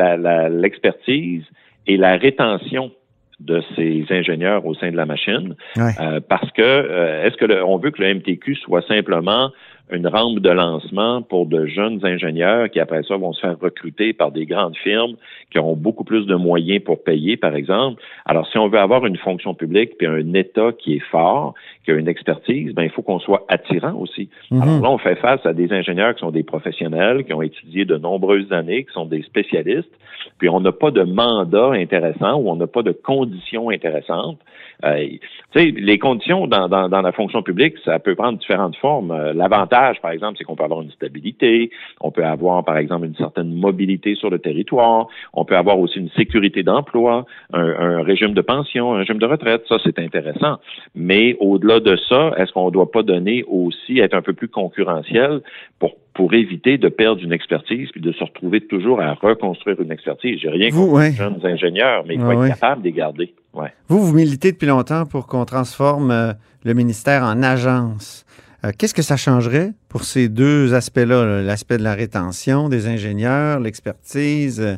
l'expertise 0.50 1.44
et 1.88 1.98
la 1.98 2.16
rétention 2.18 2.92
de 3.40 3.62
ces 3.76 4.06
ingénieurs 4.10 4.66
au 4.66 4.74
sein 4.76 4.92
de 4.92 4.98
la 4.98 5.06
machine, 5.06 5.56
Ouais. 5.78 5.92
Euh, 6.02 6.20
parce 6.28 6.52
que 6.52 6.62
euh, 6.62 7.24
est-ce 7.26 7.38
que 7.38 7.46
le- 7.46 7.64
on 7.64 7.78
veut 7.78 7.92
que 7.92 8.02
le 8.02 8.10
MTQ 8.16 8.56
soit 8.56 8.86
simplement 8.88 9.52
une 9.92 10.08
rampe 10.08 10.40
de 10.40 10.50
lancement 10.50 11.22
pour 11.22 11.46
de 11.46 11.66
jeunes 11.66 12.06
ingénieurs 12.06 12.70
qui, 12.70 12.80
après 12.80 13.04
ça, 13.04 13.18
vont 13.18 13.34
se 13.34 13.42
faire 13.42 13.60
recruter 13.60 14.14
par 14.14 14.32
des 14.32 14.46
grandes 14.46 14.78
firmes 14.78 15.16
qui 15.52 15.58
auront 15.58 15.76
beaucoup 15.76 16.04
plus 16.04 16.26
de 16.26 16.36
moyens 16.36 16.84
pour 16.84 17.04
payer, 17.04 17.38
par 17.38 17.56
exemple. 17.56 18.02
Alors, 18.26 18.48
si 18.48 18.58
on 18.58 18.68
veut 18.68 18.80
avoir 18.80 19.06
une 19.06 19.18
fonction 19.18 19.54
publique 19.54 19.98
puis 19.98 20.08
un 20.08 20.34
État 20.34 20.72
qui 20.78 20.96
est 20.96 21.04
fort, 21.12 21.56
qui 21.84 21.92
a 21.92 21.96
une 21.96 22.08
expertise, 22.08 22.74
ben 22.74 22.84
il 22.84 22.92
faut 22.92 23.02
qu'on 23.02 23.20
soit 23.20 23.46
attirant 23.48 23.96
aussi. 23.96 24.30
Mhm. 24.52 24.62
Alors 24.62 24.82
là, 24.82 24.90
on 24.92 24.98
fait 24.98 25.16
face 25.16 25.44
à 25.46 25.54
des 25.54 25.72
ingénieurs 25.74 26.14
qui 26.14 26.20
sont 26.20 26.32
des 26.32 26.44
professionnels, 26.44 27.26
qui 27.26 27.34
ont 27.34 27.42
étudié 27.42 27.86
de 27.86 27.98
nombreuses 27.98 28.52
années, 28.52 28.84
qui 28.86 28.94
sont 28.94 29.06
des 29.06 29.24
spécialistes, 29.24 29.92
puis 30.38 30.50
on 30.50 30.60
n'a 30.60 30.72
pas 30.72 30.92
de 30.92 31.04
mandat 31.04 31.72
intéressant 31.72 32.36
ou 32.36 32.50
on 32.50 32.56
n'a 32.56 32.68
pas 32.68 32.84
de 32.84 32.92
conditions 32.92 33.70
intéressantes. 33.70 34.40
Euh, 34.86 35.08
les 35.56 36.00
conditions 36.00 36.48
dans, 36.48 36.70
dans, 36.70 36.88
dans, 36.88 37.02
la 37.02 37.12
fonction 37.12 37.44
publique, 37.44 37.76
ça 37.84 38.00
peut 38.00 38.16
prendre 38.16 38.38
différentes 38.38 38.76
formes. 38.78 39.12
Euh, 39.12 39.34
L'avantage, 39.34 40.00
par 40.02 40.12
exemple, 40.12 40.38
c'est 40.38 40.44
qu'on 40.44 40.56
peut 40.56 40.64
avoir 40.64 40.82
une 40.82 40.92
stabilité, 40.92 41.72
on 42.02 42.12
peut 42.12 42.24
avoir, 42.24 42.64
par 42.64 42.78
exemple, 42.78 43.06
une 43.06 43.16
certaine 43.16 43.54
mobilité 43.54 44.16
sur 44.16 44.30
le 44.30 44.40
territoire, 44.40 45.08
on 45.34 45.44
peut 45.46 45.58
avoir 45.58 45.80
aussi 45.80 46.00
une 46.00 46.10
sécurité 46.12 46.64
d'emploi, 46.64 47.26
un, 47.54 47.60
un, 47.62 48.04
régime 48.04 48.34
de 48.34 48.42
pension, 48.42 48.94
un 48.94 49.00
régime 49.00 49.18
de 49.18 49.26
retraite. 49.26 49.64
Ça, 49.68 49.78
c'est 49.84 50.00
intéressant. 50.00 50.58
Mais 50.96 51.36
au-delà 51.40 51.80
de 51.80 51.98
ça, 52.08 52.32
est-ce 52.38 52.52
qu'on 52.54 52.68
ne 52.68 52.72
doit 52.72 52.92
pas 52.92 53.04
donner 53.04 53.44
aussi, 53.48 54.00
être 54.00 54.14
un 54.14 54.22
peu 54.22 54.34
plus 54.34 54.48
concurrentiel 54.48 55.42
pour 55.80 55.96
pour 56.14 56.34
éviter 56.34 56.78
de 56.78 56.90
perdre 56.90 57.22
une 57.24 57.32
expertise 57.32 57.90
puis 57.92 58.02
de 58.02 58.12
se 58.12 58.24
retrouver 58.24 58.62
toujours 58.62 59.02
à 59.02 59.14
reconstruire 59.14 59.80
une 59.80 59.92
expertise. 59.92 60.40
J'ai 60.42 60.50
rien 60.50 60.70
contre 60.70 61.00
les 61.00 61.12
jeunes 61.14 61.40
ingénieurs, 61.44 62.04
mais 62.06 62.16
il 62.16 62.20
faut 62.20 62.28
ouais, 62.28 62.34
être 62.34 62.42
ouais. 62.42 62.50
capable 62.50 62.82
de 62.82 62.88
les 62.88 62.94
garder. 62.94 63.34
Ouais. 63.54 63.72
Vous, 63.88 64.00
vous 64.00 64.14
militez 64.14 64.52
depuis 64.52 64.68
longtemps 64.68 65.06
pour 65.06 65.28
qu'on 65.28 65.46
transforme 65.46 66.12
euh, 66.12 66.34
le 66.64 66.74
ministère 66.74 67.24
en 67.24 67.42
agence. 67.42 68.26
Euh, 68.64 68.72
Qu'est-ce 68.78 68.94
que 68.94 69.02
ça 69.02 69.18
changerait 69.18 69.72
pour 69.88 70.04
ces 70.04 70.30
deux 70.30 70.74
aspects-là, 70.74 71.42
l'aspect 71.42 71.78
de 71.78 71.84
la 71.84 71.94
rétention 71.94 72.70
des 72.70 72.88
ingénieurs, 72.88 73.60
l'expertise, 73.60 74.62
euh, 74.62 74.76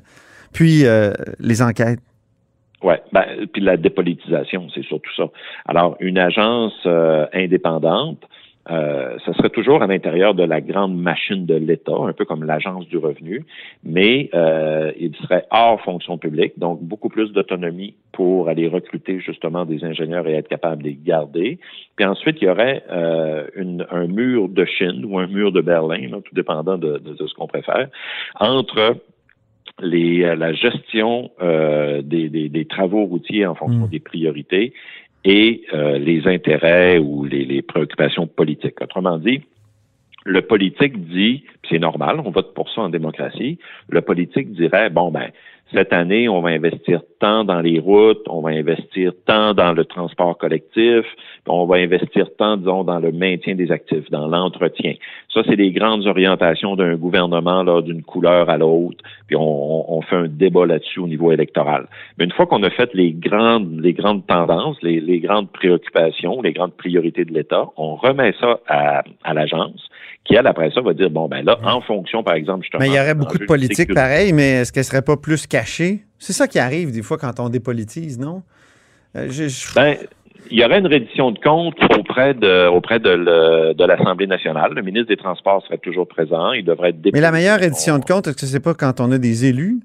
puis 0.53 0.83
les 1.39 1.61
enquêtes? 1.61 1.99
Oui, 2.83 2.95
ben, 3.13 3.23
puis 3.53 3.61
la 3.61 3.77
dépolitisation, 3.77 4.67
c'est 4.73 4.83
surtout 4.83 5.11
ça. 5.15 5.23
Alors, 5.65 5.95
une 6.01 6.17
agence 6.17 6.85
indépendante, 7.31 8.21
euh, 8.69 9.17
ça 9.25 9.33
serait 9.33 9.49
toujours 9.49 9.81
à 9.81 9.87
l'intérieur 9.87 10.35
de 10.35 10.43
la 10.43 10.61
grande 10.61 10.95
machine 10.95 11.45
de 11.45 11.55
l'État, 11.55 11.93
un 11.97 12.13
peu 12.13 12.25
comme 12.25 12.43
l'agence 12.43 12.87
du 12.87 12.97
revenu, 12.97 13.45
mais 13.83 14.29
euh, 14.33 14.91
il 14.99 15.15
serait 15.15 15.45
hors 15.49 15.81
fonction 15.81 16.17
publique, 16.17 16.59
donc 16.59 16.81
beaucoup 16.81 17.09
plus 17.09 17.31
d'autonomie 17.31 17.95
pour 18.11 18.49
aller 18.49 18.67
recruter 18.67 19.19
justement 19.19 19.65
des 19.65 19.83
ingénieurs 19.83 20.27
et 20.27 20.33
être 20.33 20.47
capable 20.47 20.83
de 20.83 20.89
les 20.89 20.99
garder. 21.01 21.59
Puis 21.95 22.05
ensuite, 22.05 22.37
il 22.41 22.45
y 22.45 22.49
aurait 22.49 22.83
euh, 22.91 23.47
une, 23.55 23.85
un 23.89 24.05
mur 24.07 24.47
de 24.47 24.65
Chine 24.65 25.05
ou 25.05 25.17
un 25.17 25.27
mur 25.27 25.51
de 25.51 25.61
Berlin, 25.61 26.09
là, 26.09 26.17
tout 26.23 26.35
dépendant 26.35 26.77
de, 26.77 26.99
de, 26.99 27.13
de 27.13 27.27
ce 27.27 27.33
qu'on 27.33 27.47
préfère, 27.47 27.87
entre 28.39 28.97
les, 29.79 30.23
euh, 30.23 30.35
la 30.35 30.53
gestion 30.53 31.31
euh, 31.41 32.01
des, 32.01 32.29
des, 32.29 32.49
des, 32.49 32.65
travaux 32.65 33.05
routiers 33.05 33.45
en 33.45 33.55
fonction 33.55 33.87
mmh. 33.87 33.89
des 33.89 33.99
priorités 33.99 34.73
et 35.23 35.63
euh, 35.73 35.97
les 35.99 36.27
intérêts 36.27 36.97
ou 36.97 37.25
les, 37.25 37.45
les, 37.45 37.61
préoccupations 37.61 38.27
politiques. 38.27 38.81
Autrement 38.81 39.17
dit, 39.17 39.41
le 40.25 40.41
politique 40.41 41.07
dit, 41.07 41.43
c'est 41.69 41.79
normal, 41.79 42.19
on 42.23 42.31
vote 42.31 42.53
pour 42.53 42.69
ça 42.69 42.81
en 42.81 42.89
démocratie, 42.89 43.59
le 43.89 44.01
politique 44.01 44.51
dirait, 44.51 44.89
bon, 44.89 45.11
ben, 45.11 45.29
cette 45.73 45.93
année, 45.93 46.27
on 46.27 46.41
va 46.41 46.49
investir 46.49 47.01
tant 47.21 47.45
dans 47.45 47.61
les 47.61 47.79
routes, 47.79 48.23
on 48.27 48.41
va 48.41 48.49
investir 48.49 49.13
tant 49.25 49.53
dans 49.53 49.73
le 49.73 49.85
transport 49.85 50.37
collectif, 50.37 51.05
on 51.47 51.65
va 51.65 51.77
investir 51.77 52.27
tant, 52.37 52.57
disons, 52.57 52.83
dans 52.83 52.99
le 52.99 53.11
maintien 53.11 53.55
des 53.55 53.71
actifs, 53.71 54.09
dans 54.09 54.27
l'entretien. 54.27 54.95
Ça, 55.31 55.41
c'est 55.45 55.55
les 55.55 55.71
grandes 55.71 56.07
orientations 56.07 56.75
d'un 56.75 56.95
gouvernement 56.95 57.61
là, 57.63 57.81
d'une 57.81 58.01
couleur 58.01 58.49
à 58.49 58.57
l'autre, 58.57 58.97
puis 59.27 59.35
on, 59.35 59.93
on, 59.97 60.01
fait 60.01 60.15
un 60.15 60.27
débat 60.27 60.65
là-dessus 60.65 60.99
au 60.99 61.07
niveau 61.07 61.31
électoral. 61.31 61.87
Mais 62.17 62.25
une 62.25 62.31
fois 62.31 62.47
qu'on 62.47 62.63
a 62.63 62.71
fait 62.71 62.89
les 62.95 63.13
grandes, 63.13 63.79
les 63.79 63.93
grandes 63.93 64.25
tendances, 64.25 64.77
les, 64.81 64.99
les 64.99 65.19
grandes 65.19 65.51
préoccupations, 65.51 66.41
les 66.41 66.53
grandes 66.53 66.73
priorités 66.73 67.23
de 67.23 67.33
l'État, 67.33 67.67
on 67.77 67.95
remet 67.95 68.33
ça 68.41 68.59
à, 68.67 69.03
à 69.23 69.33
l'agence, 69.35 69.89
qui, 70.25 70.35
elle, 70.35 70.47
après 70.47 70.71
ça, 70.71 70.81
va 70.81 70.93
dire, 70.93 71.11
bon, 71.11 71.27
ben 71.27 71.45
là, 71.45 71.57
en 71.63 71.81
fonction, 71.81 72.23
par 72.23 72.33
exemple, 72.33 72.63
justement... 72.63 72.81
Mais 72.81 72.89
il 72.89 72.95
y 72.95 72.99
aurait 72.99 73.15
beaucoup 73.15 73.37
de 73.37 73.45
politique 73.45 73.93
pareil, 73.93 74.33
mais 74.33 74.61
est-ce 74.61 74.73
qu'elle 74.73 74.83
serait 74.83 75.03
pas 75.03 75.17
plus 75.17 75.45
cachée? 75.45 76.01
C'est 76.21 76.33
ça 76.33 76.47
qui 76.47 76.59
arrive 76.59 76.91
des 76.91 77.01
fois 77.01 77.17
quand 77.17 77.39
on 77.39 77.49
dépolitise, 77.49 78.19
non? 78.19 78.43
Euh, 79.15 79.27
je, 79.31 79.47
je... 79.47 79.73
Ben, 79.73 79.97
il 80.51 80.59
y 80.59 80.63
aurait 80.63 80.77
une 80.77 80.87
reddition 80.87 81.31
de 81.31 81.39
comptes 81.39 81.83
auprès 81.97 82.35
de 82.35 82.67
auprès 82.67 82.99
de, 82.99 83.83
l'Assemblée 83.83 84.27
nationale. 84.27 84.73
Le 84.75 84.83
ministre 84.83 85.07
des 85.07 85.17
Transports 85.17 85.63
serait 85.65 85.79
toujours 85.79 86.07
présent. 86.07 86.51
Il 86.51 86.63
devrait 86.63 86.89
être 86.89 86.99
Mais 87.11 87.21
la 87.21 87.31
meilleure 87.31 87.59
reddition 87.59 87.97
de 87.97 88.05
comptes, 88.05 88.27
est-ce 88.27 88.37
que 88.37 88.45
c'est 88.45 88.59
pas 88.59 88.75
quand 88.75 88.99
on 88.99 89.11
a 89.11 89.17
des 89.17 89.45
élus? 89.45 89.79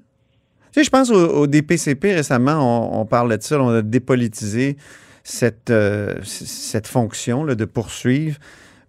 Tu 0.73 0.79
sais, 0.79 0.83
je 0.83 0.91
pense 0.91 1.09
au, 1.09 1.15
au 1.15 1.47
DPCP 1.47 2.13
récemment, 2.13 2.59
on, 2.59 3.01
on, 3.01 3.05
parlait 3.05 3.39
de 3.39 3.43
ça, 3.43 3.59
on 3.59 3.69
a 3.69 3.81
dépolitisé 3.81 4.77
cette, 5.23 5.71
euh, 5.71 6.13
cette 6.23 6.85
fonction 6.87 7.45
là, 7.45 7.55
de 7.55 7.65
poursuivre. 7.65 8.37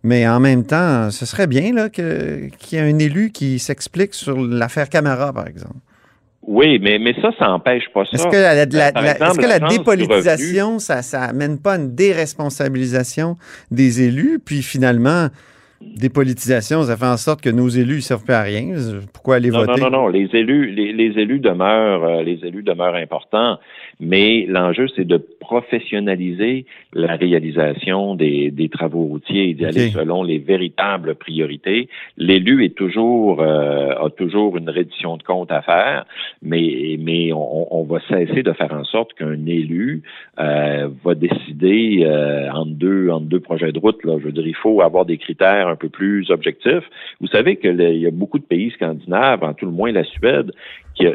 Mais 0.03 0.29
en 0.29 0.39
même 0.39 0.67
temps, 0.67 1.11
ce 1.11 1.25
serait 1.25 1.47
bien 1.47 1.89
qu'il 1.89 2.51
y 2.73 2.77
ait 2.77 2.81
un 2.81 2.99
élu 2.99 3.31
qui 3.33 3.59
s'explique 3.59 4.13
sur 4.13 4.39
l'affaire 4.39 4.91
Camara, 4.91 5.33
par 5.33 5.47
exemple. 5.47 5.79
Oui, 6.43 6.79
mais, 6.79 6.99
mais 6.99 7.15
ça, 7.21 7.31
ça 7.39 7.47
n'empêche 7.47 7.85
pas 7.93 8.05
ça. 8.05 8.13
Est-ce 8.15 8.27
que 8.27 8.37
la, 8.37 8.55
la, 8.55 8.65
la, 8.65 9.13
exemple, 9.13 9.23
est-ce 9.23 9.39
que 9.39 9.47
la 9.47 9.69
dépolitisation, 9.69 10.79
ça, 10.79 11.03
ça 11.03 11.23
amène 11.25 11.59
pas 11.59 11.77
une 11.77 11.95
déresponsabilisation 11.95 13.37
des 13.71 14.03
élus? 14.03 14.39
Puis 14.43 14.63
finalement, 14.63 15.29
dépolitisation, 15.81 16.83
ça 16.83 16.97
fait 16.97 17.07
en 17.07 17.17
sorte 17.17 17.41
que 17.41 17.51
nos 17.51 17.69
élus 17.69 17.97
ne 17.97 18.01
servent 18.01 18.25
plus 18.25 18.35
à 18.35 18.43
rien. 18.43 18.75
Pourquoi 19.13 19.37
aller 19.37 19.51
non, 19.51 19.61
voter? 19.65 19.81
Non, 19.81 19.91
non, 19.91 20.03
non. 20.03 20.09
Les 20.09 20.29
élus, 20.33 20.71
les, 20.71 20.93
les 20.93 21.19
élus 21.21 21.41
demeurent, 21.41 22.05
euh, 22.05 22.23
les 22.23 22.45
élus 22.45 22.63
demeurent 22.63 22.97
importants, 22.97 23.59
mais 24.01 24.47
l'enjeu, 24.49 24.87
c'est 24.95 25.07
de 25.07 25.19
professionnaliser 25.41 26.67
la 26.93 27.17
réalisation 27.17 28.15
des, 28.15 28.51
des 28.51 28.69
travaux 28.69 29.05
routiers 29.05 29.51
et 29.51 29.55
d'y 29.55 29.65
aller 29.65 29.91
selon 29.91 30.23
les 30.23 30.39
véritables 30.39 31.15
priorités. 31.15 31.89
L'élu 32.17 32.65
est 32.65 32.75
toujours 32.77 33.41
euh, 33.41 33.91
a 34.07 34.11
toujours 34.11 34.57
une 34.57 34.69
reddition 34.69 35.17
de 35.17 35.23
compte 35.23 35.51
à 35.51 35.63
faire, 35.63 36.05
mais 36.43 36.97
mais 37.01 37.33
on, 37.33 37.81
on 37.81 37.85
va 37.85 38.01
cesser 38.09 38.43
de 38.43 38.53
faire 38.53 38.73
en 38.73 38.85
sorte 38.85 39.15
qu'un 39.15 39.47
élu 39.47 40.03
euh, 40.39 40.89
va 41.05 41.15
décider 41.15 42.03
euh, 42.05 42.51
entre 42.53 42.73
deux 42.73 43.11
entre 43.11 43.27
deux 43.27 43.41
projets 43.41 43.73
de 43.73 43.79
route. 43.79 44.03
Là. 44.05 44.17
Je 44.21 44.25
veux 44.25 44.33
dire, 44.33 44.47
il 44.47 44.57
faut 44.57 44.81
avoir 44.83 45.05
des 45.05 45.19
critères 45.19 45.68
un 45.69 45.77
peu 45.77 45.89
plus 45.89 46.31
objectifs. 46.31 46.85
Vous 47.21 47.29
savez 47.29 47.57
que 47.57 47.69
le, 47.69 47.93
il 47.93 48.01
y 48.01 48.07
a 48.07 48.11
beaucoup 48.11 48.39
de 48.39 48.45
pays 48.45 48.71
scandinaves, 48.71 49.43
en 49.43 49.55
tout 49.55 49.67
le 49.67 49.73
moins 49.73 49.93
la 49.93 50.05
Suède, 50.05 50.53
qui, 50.95 51.07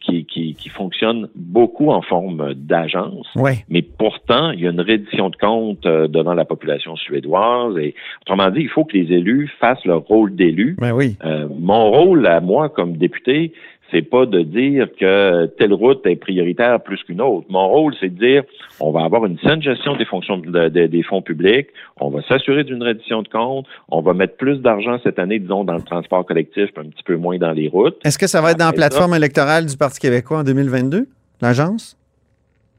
qui, 0.00 0.24
qui, 0.26 0.54
qui 0.54 0.68
fonctionne 0.68 1.28
beaucoup 1.34 1.90
en 1.90 2.02
forme 2.02 2.54
d'agence. 2.54 3.26
Ouais. 3.36 3.64
Mais 3.68 3.82
pourtant, 3.82 4.50
il 4.50 4.60
y 4.60 4.66
a 4.66 4.70
une 4.70 4.80
reddition 4.80 5.30
de 5.30 5.36
compte 5.36 5.86
euh, 5.86 6.08
devant 6.08 6.34
la 6.34 6.44
population 6.44 6.94
suédoise. 6.96 7.76
Et 7.78 7.94
autrement 8.22 8.50
dit, 8.50 8.60
il 8.60 8.68
faut 8.68 8.84
que 8.84 8.96
les 8.96 9.12
élus 9.14 9.50
fassent 9.58 9.84
leur 9.86 10.00
rôle 10.00 10.34
d'élu. 10.34 10.76
Ben 10.78 10.92
oui. 10.92 11.16
Euh, 11.24 11.48
mon 11.58 11.90
rôle 11.90 12.26
à 12.26 12.40
moi 12.40 12.68
comme 12.68 12.96
député, 12.96 13.52
c'est 13.90 14.02
pas 14.02 14.26
de 14.26 14.40
dire 14.42 14.88
que 14.98 15.46
telle 15.58 15.72
route 15.72 16.04
est 16.06 16.16
prioritaire 16.16 16.80
plus 16.80 17.02
qu'une 17.04 17.20
autre. 17.20 17.46
Mon 17.48 17.68
rôle, 17.68 17.94
c'est 18.00 18.08
de 18.08 18.18
dire 18.18 18.42
on 18.80 18.90
va 18.90 19.04
avoir 19.04 19.24
une 19.26 19.38
saine 19.38 19.62
gestion 19.62 19.96
des 19.96 20.04
fonctions 20.04 20.38
de, 20.38 20.68
de, 20.68 20.86
des 20.86 21.02
fonds 21.02 21.22
publics, 21.22 21.68
on 22.00 22.10
va 22.10 22.22
s'assurer 22.22 22.64
d'une 22.64 22.82
reddition 22.82 23.22
de 23.22 23.28
compte, 23.28 23.66
on 23.88 24.00
va 24.00 24.14
mettre 24.14 24.36
plus 24.36 24.58
d'argent 24.58 24.98
cette 25.02 25.18
année, 25.18 25.38
disons, 25.38 25.64
dans 25.64 25.74
le 25.74 25.82
transport 25.82 26.24
collectif, 26.26 26.70
un 26.76 26.84
petit 26.84 27.04
peu 27.04 27.16
moins 27.16 27.38
dans 27.38 27.52
les 27.52 27.68
routes. 27.68 27.96
Est-ce 28.04 28.18
que 28.18 28.26
ça 28.26 28.40
va 28.40 28.52
être 28.52 28.58
dans 28.58 28.66
la 28.66 28.72
plateforme 28.72 29.12
ça, 29.12 29.16
électorale 29.16 29.66
du 29.66 29.76
Parti 29.76 30.00
québécois 30.00 30.38
en 30.38 30.44
2022, 30.44 31.06
l'agence? 31.40 31.96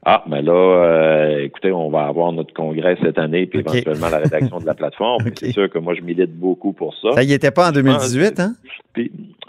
Ah, 0.07 0.23
mais 0.27 0.43
là, 0.43 0.53
euh, 0.53 1.39
écoutez, 1.39 1.71
on 1.71 1.89
va 1.89 2.05
avoir 2.05 2.31
notre 2.31 2.53
congrès 2.53 2.95
cette 3.01 3.17
année, 3.17 3.47
puis 3.47 3.61
okay. 3.61 3.79
éventuellement 3.79 4.09
la 4.09 4.19
rédaction 4.19 4.59
de 4.59 4.65
la 4.67 4.75
plateforme. 4.75 5.21
okay. 5.25 5.47
C'est 5.47 5.51
sûr 5.53 5.67
que 5.67 5.79
moi, 5.79 5.95
je 5.95 6.01
milite 6.01 6.31
beaucoup 6.31 6.73
pour 6.73 6.93
ça. 7.01 7.13
Ça 7.15 7.23
y 7.23 7.33
était 7.33 7.49
pas 7.49 7.69
en 7.69 7.71
2018, 7.71 8.39
hein? 8.39 8.53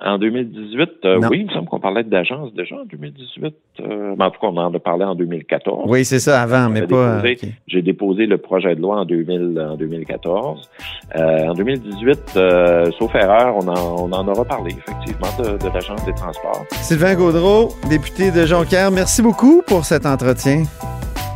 En 0.06 0.18
2018, 0.18 0.90
euh, 1.04 1.20
oui, 1.30 1.40
il 1.40 1.46
me 1.46 1.50
semble 1.50 1.66
qu'on 1.68 1.80
parlait 1.80 2.04
d'agence 2.04 2.54
déjà 2.54 2.76
en 2.76 2.84
2018. 2.84 3.54
Euh, 3.80 4.14
mais 4.16 4.24
en 4.24 4.30
tout 4.30 4.40
cas, 4.40 4.46
on 4.46 4.56
en 4.56 4.72
a 4.72 4.78
parlé 4.78 5.04
en 5.04 5.16
2014. 5.16 5.84
Oui, 5.88 6.04
c'est 6.04 6.20
ça, 6.20 6.40
avant, 6.42 6.68
mais 6.68 6.86
pas... 6.86 7.18
Okay. 7.18 7.54
J'ai 7.66 7.82
déposé 7.82 8.26
le 8.26 8.38
projet 8.38 8.76
de 8.76 8.80
loi 8.80 9.00
en, 9.00 9.04
2000, 9.04 9.60
en 9.60 9.76
2014. 9.76 10.70
Euh, 11.16 11.48
en 11.48 11.54
2018, 11.54 12.18
euh, 12.36 12.90
sauf 12.98 13.14
erreur, 13.16 13.56
on 13.56 13.66
en, 13.66 14.04
on 14.04 14.12
en 14.12 14.28
aura 14.28 14.44
parlé, 14.44 14.70
effectivement, 14.70 15.28
de, 15.42 15.58
de 15.58 15.74
l'agence 15.74 16.04
des 16.04 16.14
transports. 16.14 16.64
Sylvain 16.70 17.16
Gaudreau, 17.16 17.70
député 17.90 18.30
de 18.30 18.46
Jonquière, 18.46 18.92
merci 18.92 19.22
beaucoup 19.22 19.62
pour 19.66 19.84
cet 19.84 20.06
entretien. 20.06 20.62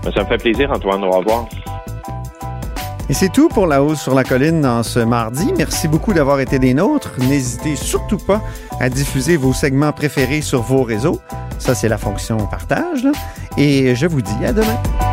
Ben, 0.05 0.13
ça 0.13 0.23
me 0.23 0.29
fait 0.29 0.39
plaisir, 0.39 0.71
Antoine. 0.71 1.03
Au 1.03 1.11
revoir. 1.11 1.49
Et 3.11 3.13
c'est 3.13 3.29
tout 3.29 3.49
pour 3.49 3.67
La 3.67 3.83
Hausse 3.83 4.01
sur 4.01 4.15
la 4.15 4.23
Colline 4.23 4.61
dans 4.61 4.85
ce 4.85 5.01
mardi. 5.01 5.53
Merci 5.59 5.89
beaucoup 5.89 6.13
d'avoir 6.13 6.39
été 6.39 6.61
des 6.61 6.75
nôtres. 6.75 7.15
N'hésitez 7.19 7.75
surtout 7.75 8.19
pas 8.19 8.41
à 8.79 8.89
diffuser 8.89 9.37
vos 9.37 9.53
segments 9.53 9.93
préférés 9.93 10.43
sur 10.43 10.63
vos 10.63 10.85
réseaux. 10.85 11.21
Ça, 11.59 11.75
c'est 11.75 11.89
la 11.89 11.99
fonction 11.99 12.37
partage. 12.47 13.09
Et 13.57 13.97
je 13.97 14.07
vous 14.07 14.23
dis 14.23 14.45
à 14.45 14.53
demain. 14.53 15.10